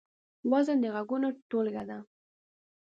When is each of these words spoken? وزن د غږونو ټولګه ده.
وزن 0.51 0.77
د 0.83 0.85
غږونو 0.95 1.27
ټولګه 1.49 1.83
ده. 1.89 1.97